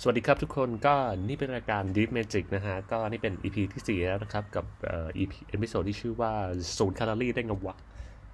[0.00, 0.94] สวัสดีครับทุกคนก็
[1.28, 6.32] นี่เป็นรายการ Deep Magic นะฮะ ก็นี่เป็น EP ที่ 4 แล้วนะครับ กับเอ่อ EP episode ที่ชื่อว่า
[6.78, 7.76] ศูนย์แคลอรี่ได้ไงวะ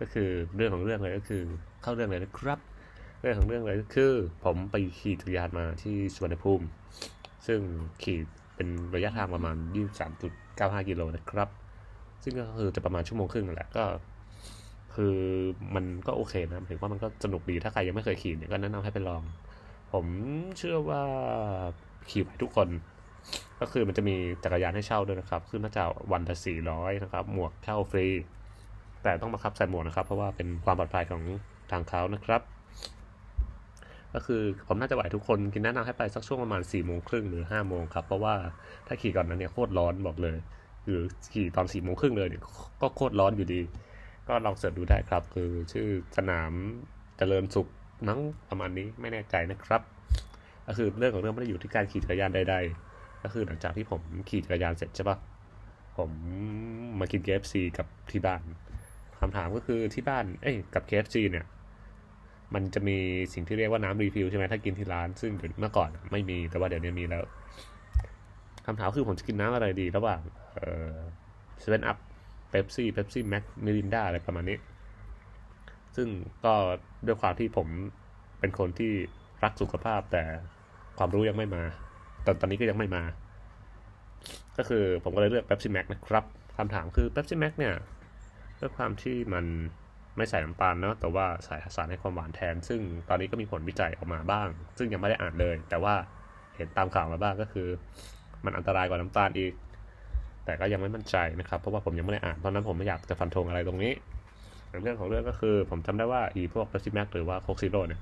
[0.00, 1.42] ก็คือเรื่องของเรื่องเลยก็คือ
[1.82, 2.58] เข้าเรื่องเลยนะครับ
[3.20, 4.12] เรื่องของเรื่องเลยก็คือ
[4.44, 6.66] ผมไปขี่จักรยานมาที่สุวรรณภูมิ
[7.46, 7.60] ซึ่ง
[8.02, 8.18] ขี่
[8.56, 9.56] เป็นระยะทางประมาณ
[10.22, 11.48] 23.95 กิโลนะครับ
[12.22, 13.84] ซึ่งก็คือจะประมาณชั่วโมงครึ่งนั่นแหละก็
[14.94, 15.14] คือ
[15.74, 19.24] มันก็โอเคนะถือว่ามันก็สนุกดีถ้าใครยังไม่เคยขี่เนี่ยก็แนะนำให้ไปลอง
[19.92, 20.06] ผม
[20.58, 21.02] เชื่อว่า
[22.10, 22.68] ขี่ไหวทุกคน
[23.60, 28.06] ก็คือมันจะมีจักรยานให้เช่าด้วยนะครับคือน่าจะวันละสี่ร้อยนะครับ หมวกเช่าฟรี
[29.02, 31.22] แต่ต้องบังคับใส่หมวกนะครับ เพราะว่าเป็นความปลอดภัยของ
[31.70, 32.42] ทางเขานะครับ
[34.14, 38.34] ก็คือผมน่าจะไหวทุกคนกินแนะนำให้ไปสักช่วงประมาณ4ี่โมงครึ่งหรือ5้าโมงครับ เพราะว่า
[38.86, 40.36] ถ้าขี่ก่อนนั้นเนี่ยโคตรร้อนบอกเลย
[40.84, 42.42] หรือขี่ตอน4ี่โมงครึ่งเลยเนี่ย
[42.80, 43.60] ก็โคตรร้อนอยู่ดี
[44.28, 46.52] ก็ลองเสิร์ชดูได้ครับ คือชื่อสนาม
[47.18, 47.68] เจริญสุข
[48.08, 49.82] มั้งประมาณนี้ไม่แน่ใจนะครับ
[50.66, 52.56] ก็คือเรื่องของเรื่องไม่ได้อยู่ที่การขี่จักรยานใด
[52.90, 55.16] ๆ ก็คือหลังจากที่ผมขี่จักรยานเสร็จใช่ปะ
[55.96, 56.10] ผม
[57.00, 58.40] มากิน KFC กับที่บ้าน
[59.20, 61.44] คำถามก็คือที่บ้านเอ้ยกับ KFC เนี่ย
[62.54, 62.96] มันจะมี
[63.32, 67.22] สิ่งที่เรียกว่าน้ำรีฟิลใช่ไหมถ้ากินที่ร้าน ซึ่งเมื่อก่อนไม่มีแต่ว่าเดี๋ยวนี้มีแล้ว
[68.66, 70.20] คำถามคือผมจะกินน้ำอะไรดีระหว่าง
[70.54, 70.94] เอ่อ
[71.60, 71.98] เซเว่นอัพ
[72.50, 74.56] เป๊ปซี่เป๊ปซี่แม็กมิรินดาอะไรประมาณนี้
[75.96, 76.08] ซึ่ง
[76.44, 76.54] ก็
[77.06, 77.68] ด้วยความที่ผม
[78.40, 78.92] เป็นคนที่
[79.44, 80.22] รักสุขภาพแต่
[80.98, 81.62] ความรู้ยังไม่มา
[82.26, 83.02] ตอนตอนนี้ก็ยังไม่มา
[84.56, 86.24] ก็คือผมก็เลยเลือกเป๊ปซี่แม็กนะครับ
[86.56, 87.74] คำถามคือเป๊ปซี่แม็กเนี่ย
[88.60, 89.44] ด้วยความที่มัน
[90.16, 95.94] ไม่ใส่น้ำตาลเนาะแต่ว่าใส่สารให้ความหวานแทน ซึ่งตอนนี้ก็มีผลวิจัยออกมาบ้าง ซึ่งยังไม่ได้อ่านเลย แต่ว่า
[96.56, 97.68] เห็นตามข่าวมาบ้างก็คือ
[98.44, 99.52] มันอันตรายกว่าน้ำตาลอีก
[100.44, 103.92] แต่ก็ยังไม่มั่นใจนะครับ เพราะว่าผมยังไม่ได้อ่านตอนนั้นผมไม่อยากจะฟันธงอะไรตรงนี้
[104.82, 108.00] เรื่องของเรื่องก็คือ ผมจำได้ว่าอีพวกเ e ปซี่แม็กหรือว่าโคกซิโร่เนี่ย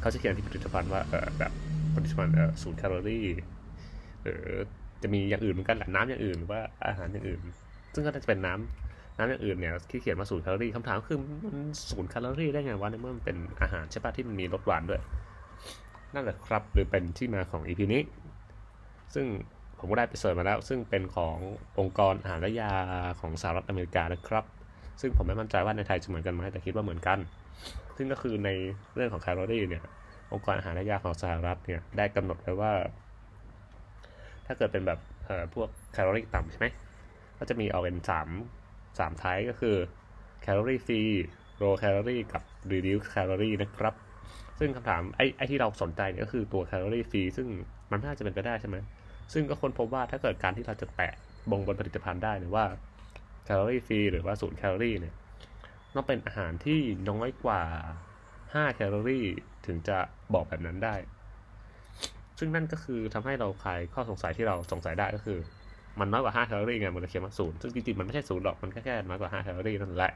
[0.00, 1.52] เขาจะเขียนที่ผลิตภัณฑ์ว่าเออแบบ
[1.94, 3.26] ผลิตภัณฑ์เออศูนย์แคลอรี่
[4.22, 4.44] หรือ
[5.02, 7.40] จะมีอย่างอื่นเหมือนกันแหละน้ำอย่างอื่นหรือว่าอาหารอย่างอื่น
[7.94, 11.58] ซึ่งก็จะเป็นน้ำน้ำอย่างอื่นเนี่ยที่เขียนมาศูนย์แคลอรี่คำถามคือมัน
[11.90, 15.00] ศูนย์แคลอรี่ได้ไงวะในเมื่อมันเป็นอาหารใช่ปะที่มันมีรสหวานด้วย
[16.14, 18.02] นั่นแหละครับหรือเป็นที่มาของ EP นี้
[19.14, 19.26] ซึ่ง
[19.78, 21.36] ผมก็ได้ไป search มาแล้ว ซึ่งเป็นของ
[21.78, 22.72] องค์กรอาหารและยา
[23.20, 24.44] ของสหรัฐอเมริกานะครับ
[25.00, 27.18] ซึ่งผมไม่มั่นใจว่าในไทยจะเหมือนกันไหมแต่คิดว่าเหมือนกัน
[27.96, 28.50] ซึ่งก็คือใน
[28.94, 29.84] เรื่องของแคลอรี่เนี่ย
[30.32, 32.72] องค์กรอาหารและยาของสหรัฐเนี่ยได้กำหนดไว้ว่า
[34.46, 36.66] ถ้าเกิดเป็นแบบเอ่อพวกแคลอรี่ต่ำใช่ไหม
[37.38, 38.28] ก็จะมีออกเป็นสาม
[38.98, 39.76] สาม type ก็คือ
[40.42, 41.00] calorie free
[41.58, 43.94] low calorie กับ reduced calorie นะครับ
[44.58, 47.46] ซึ่งคำถามไอ้ไอ้ที่เราสนใจเนี่ยก็คือตัว calorie free ซึ่ง
[47.90, 48.76] มันน่าจะเป็นไปได้ใช่ไหม
[49.32, 51.14] ซึ่งก็ค้นพบว่าถ้าเกิดการที่เราจะแปะ
[51.50, 52.66] บ่งบนผลิตภัณฑ์ได้เนี่ยว่า
[53.44, 55.14] calorie free หรือว่าศูนย์แคลอรี่เนี่ย
[55.94, 57.62] ต้องเป็นอาหารที่น้อยกว่า
[58.24, 59.26] 5 แคลอรี่
[59.66, 59.98] ถึงจะ
[60.34, 60.94] บอกแบบนั้นได้
[62.38, 65.38] ซึ่งนั่นก็คือทำให้เราคลายข้อสงสัยที่เราสงสัยได้ก็คือ
[66.00, 70.12] มันน้อยกว่า 5 แคลอรี่ไงมันเลยเขียนว่าศูนย์ซึ่งจริงๆมันไม่ใช่ศูนย์หรอกมันแค่แค่น้อยกว่า 5 แคลอรี่นั่นแหละ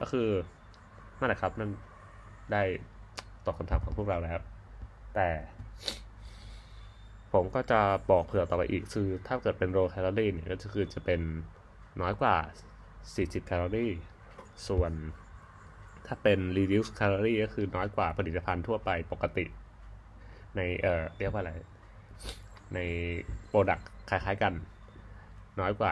[0.00, 0.28] ก็คือ
[1.18, 1.70] นั่นแหละครับนั่น
[2.52, 2.62] ได้
[3.44, 4.38] ตอบคำถามของพวกเราแล้ว
[5.14, 5.28] แต่
[7.32, 7.80] ผมก็จะ
[8.10, 11.20] บอกเผื่อต่อไปอีกคือถ้าเกิดเป็น low calorie เนี่ยก็คือจะเป็น
[12.00, 12.34] น้อยกว่า
[12.90, 13.92] 40 แคลอรี่
[14.68, 14.92] ส่วน
[16.06, 19.44] ถ้าเป็น reduce calorie ก็คือน้อยกว่าผลิตภัณฑ์ทั่วไปปกติ
[20.56, 21.52] ในเอ่อเรียกว่าอะไร
[22.74, 22.78] ใน
[23.48, 24.54] product คล้ายๆกัน
[25.60, 25.90] น้อยกว่า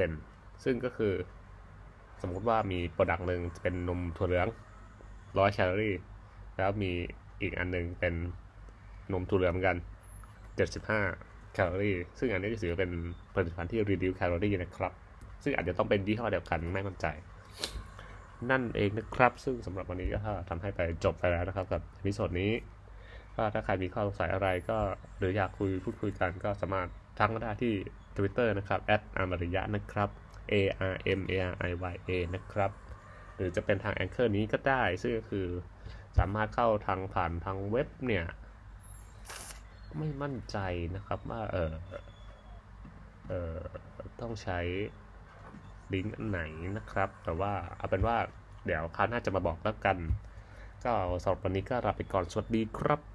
[0.00, 1.14] 25%ซึ่งก็คือ
[2.22, 4.48] สมมุติว่ามี product หนึ่งเป็นนมถั่วเหลือง
[5.02, 5.96] 100 แคลอรี่
[6.56, 6.92] แล้วมี
[7.42, 8.14] อีกอันหนึ่งเป็น
[9.12, 9.76] นมถั่วเหลืองเหมือนกัน
[10.66, 12.90] 75 แคลอรี่ ซึ่งอันนี้จะถือเป็น
[13.34, 14.92] ผลิตภัณฑ์ที่ reduce calorie นะครับ
[15.44, 17.06] ซึ่งอาจจะต้องเป็นยี่ห้อเดียวกันไม่มั่นใจ
[18.50, 22.52] นั่นเองนะครับ ซึ่งสำหรับวันนี้ก็ทำให้ไปจบไปแล้วนะครับกับวิดีโอนี้
[23.36, 24.78] ก็ถ้าใครมีข้อสงสัยอะไรก็
[25.18, 26.88] หรืออยากคุยพูดคุยกันก็สามารถ
[27.18, 27.74] ทักมาได้ที่
[28.16, 30.08] Twitter นะครับ a m a r i y a นะครับ
[30.52, 30.54] a
[30.92, 31.34] r m a
[31.64, 32.70] r i y a นะครับ
[33.34, 35.46] หรือจะเป็นทางแองเกอร์นี้ก็ได้ ซึ่งก็คือ
[36.18, 38.24] สามารถเข้าทางผ่านทางเว็บเนี่ย
[39.98, 40.58] ไม่มั่นใจ
[40.96, 41.72] นะครับว่าเออ
[43.28, 43.56] เออ
[44.20, 44.58] ต้องใช้
[45.94, 46.40] ลิงก์อันไหน
[46.76, 48.16] นะครับ แต่ว่าเอาเป็นว่า
[48.66, 49.96] เดี๋ยวคราวหน้าจะมาบอกแล้วกัน
[50.84, 50.92] ก็
[51.22, 53.13] สำหรับวันนี้ก็ลาไปก่อนสวัสดีครับ